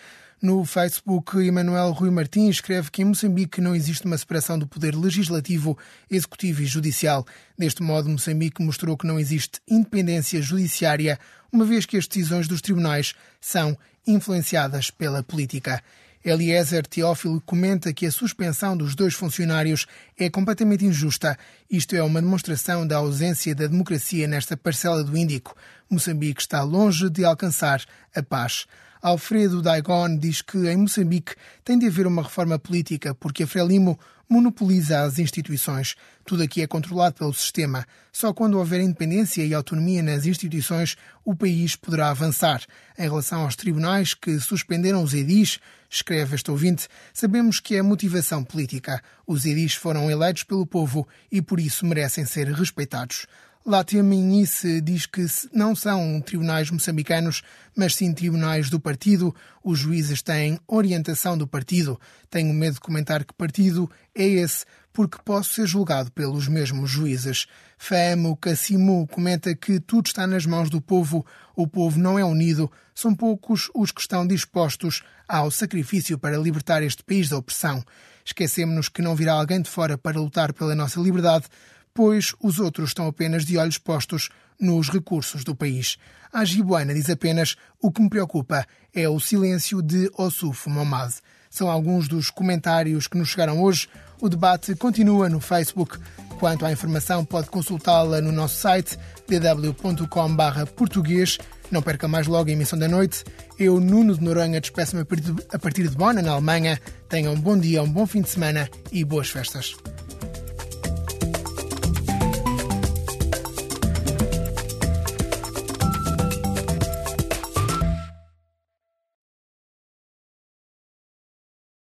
No 0.41 0.63
Facebook, 0.63 1.38
Emanuel 1.45 1.91
Rui 1.91 2.09
Martins 2.09 2.51
escreve 2.51 2.89
que 2.89 3.01
em 3.01 3.05
Moçambique 3.05 3.59
não 3.59 3.75
existe 3.75 4.05
uma 4.05 4.17
separação 4.17 4.57
do 4.57 4.65
poder 4.65 4.95
legislativo, 4.95 5.77
executivo 6.09 6.61
e 6.61 6.65
judicial. 6.65 7.27
Deste 7.57 7.83
modo, 7.83 8.07
Moçambique 8.07 8.63
mostrou 8.63 8.95
que 8.95 9.05
não 9.05 9.19
existe 9.19 9.59
independência 9.67 10.41
judiciária, 10.41 11.19
uma 11.51 11.65
vez 11.65 11.85
que 11.85 11.97
as 11.97 12.07
decisões 12.07 12.47
dos 12.47 12.61
tribunais 12.61 13.13
são 13.41 13.77
influenciadas 14.07 14.89
pela 14.89 15.21
política. 15.21 15.83
Eliezer 16.25 16.88
Teófilo 16.88 17.39
comenta 17.39 17.93
que 17.93 18.03
a 18.07 18.11
suspensão 18.11 18.75
dos 18.75 18.95
dois 18.95 19.13
funcionários 19.13 19.85
é 20.17 20.27
completamente 20.27 20.83
injusta. 20.83 21.38
Isto 21.69 21.95
é 21.95 22.01
uma 22.01 22.19
demonstração 22.19 22.88
da 22.88 22.97
ausência 22.97 23.53
da 23.53 23.67
democracia 23.67 24.27
nesta 24.27 24.57
parcela 24.57 25.03
do 25.03 25.15
Índico. 25.15 25.55
Moçambique 25.88 26.41
está 26.41 26.63
longe 26.63 27.11
de 27.11 27.23
alcançar 27.23 27.85
a 28.15 28.23
paz. 28.23 28.65
Alfredo 29.03 29.61
Daigon 29.61 30.17
diz 30.17 30.41
que 30.41 30.57
em 30.67 30.77
Moçambique 30.77 31.35
tem 31.63 31.77
de 31.77 31.85
haver 31.85 32.07
uma 32.07 32.23
reforma 32.23 32.57
política 32.57 33.13
porque 33.13 33.43
a 33.43 33.47
Frelimo 33.47 33.99
monopoliza 34.27 35.01
as 35.01 35.19
instituições. 35.19 35.95
Tudo 36.25 36.41
aqui 36.41 36.63
é 36.63 36.65
controlado 36.67 37.13
pelo 37.15 37.33
sistema. 37.33 37.85
Só 38.11 38.33
quando 38.33 38.57
houver 38.57 38.81
independência 38.81 39.45
e 39.45 39.53
autonomia 39.53 40.01
nas 40.01 40.25
instituições, 40.25 40.97
o 41.23 41.35
país 41.35 41.75
poderá 41.75 42.09
avançar. 42.09 42.63
Em 42.97 43.03
relação 43.03 43.41
aos 43.41 43.55
tribunais 43.55 44.15
que 44.15 44.39
suspenderam 44.39 45.03
os 45.03 45.13
edis, 45.13 45.59
escreve 45.95 46.36
este 46.36 46.51
ouvinte, 46.51 46.88
sabemos 47.13 47.60
que 47.60 47.75
é 47.75 47.81
motivação 47.81 48.43
política. 48.43 49.01
Os 49.25 49.45
edis 49.45 49.73
foram 49.75 50.10
eleitos 50.10 50.43
pelo 50.43 50.65
povo 50.65 51.08
e 51.31 51.41
por 51.41 51.60
isso 51.60 51.86
merecem 51.86 52.25
ser 52.25 52.47
respeitados. 52.51 53.25
Látia 53.67 54.04
Minhice 54.04 54.80
diz 54.80 55.08
que 55.08 55.25
não 55.51 55.75
são 55.75 56.21
tribunais 56.21 56.69
moçambicanos, 56.69 57.41
mas 57.75 57.95
sim 57.95 58.13
tribunais 58.13 58.69
do 58.69 58.80
partido. 58.80 59.36
Os 59.63 59.80
juízes 59.80 60.21
têm 60.21 60.60
orientação 60.67 61.36
do 61.36 61.47
partido. 61.47 61.99
Tenho 62.30 62.54
medo 62.54 62.75
de 62.75 62.80
comentar 62.80 63.25
que 63.25 63.34
partido 63.34 63.89
é 64.13 64.23
esse, 64.23 64.65
porque 64.93 65.17
posso 65.25 65.56
ser 65.56 65.65
julgado 65.65 66.12
pelos 66.12 66.47
mesmos 66.47 66.91
juízes. 66.91 67.47
Famo 67.75 68.38
Cassimu 68.38 69.08
comenta 69.08 69.56
que 69.56 69.80
tudo 69.80 70.06
está 70.06 70.28
nas 70.28 70.45
mãos 70.45 70.69
do 70.69 70.80
povo. 70.80 71.25
O 71.56 71.67
povo 71.67 71.97
não 71.99 72.19
é 72.19 72.23
unido. 72.23 72.71
São 72.93 73.15
poucos 73.15 73.71
os 73.73 73.91
que 73.91 74.01
estão 74.01 74.28
dispostos 74.28 75.01
ao 75.28 75.49
sacrifício 75.49 76.19
para 76.19 76.38
libertar 76.38 76.84
este 76.84 77.04
país 77.04 77.30
da 77.30 77.39
opressão. 77.39 77.84
Esquecemos-nos 78.23 78.89
que 78.89 79.01
não 79.01 79.15
virá 79.15 79.34
alguém 79.34 79.60
de 79.60 79.69
fora 79.71 79.97
para 79.97 80.19
lutar 80.19 80.54
pela 80.54 80.75
nossa 80.75 80.99
liberdade 80.99 81.47
pois 81.95 82.36
os 82.41 82.60
outros 82.60 82.89
estão 82.89 83.08
apenas 83.08 83.43
de 83.45 83.58
olhos 83.58 83.79
postos 83.79 84.29
nos 84.60 84.89
recursos 84.89 85.43
do 85.43 85.55
país. 85.55 85.97
A 86.31 86.45
Gibuana 86.45 86.93
diz 86.93 87.10
apenas: 87.10 87.55
o 87.81 87.91
que 87.91 88.01
me 88.01 88.10
preocupa 88.10 88.67
é 88.93 89.10
o 89.10 89.19
silêncio 89.19 89.81
de 89.81 90.12
Ossuf 90.17 90.69
Momad. 90.69 91.12
São 91.49 91.71
alguns 91.71 92.08
dos 92.10 92.29
comentários 92.29 93.08
que 93.08 93.17
nos 93.17 93.29
chegaram 93.29 93.63
hoje. 93.63 93.88
O 94.19 94.27
debate 94.27 94.75
continua 94.75 95.29
no 95.29 95.39
Facebook. 95.39 95.97
Quanto 96.38 96.65
à 96.65 96.71
informação, 96.71 97.23
pode 97.23 97.49
consultá-la 97.49 98.19
no 98.19 98.34
nosso 98.34 98.58
site 98.58 98.99
dw.com/português 99.25 101.38
Não 101.71 101.81
perca 101.81 102.10
mais 102.10 102.27
logo 102.27 102.49
a 102.49 102.53
emissão 102.53 102.77
da 102.77 102.89
noite. 102.89 103.23
Eu, 103.58 103.79
Nuno 103.79 104.17
de 104.17 104.23
Noronha, 104.23 104.60
despeço-me 104.60 105.05
a 105.49 105.58
partir 105.58 105.88
de 105.88 105.95
Bonn, 105.95 106.21
na 106.21 106.31
Alemanha. 106.31 106.77
Tenham 107.08 107.34
um 107.34 107.39
bom 107.39 107.58
dia, 107.58 107.81
um 107.81 107.89
bom 107.89 108.05
fim 108.05 108.21
de 108.21 108.27
semana 108.29 108.69
e 108.91 109.05
boas 109.05 109.29
festas. 109.29 109.77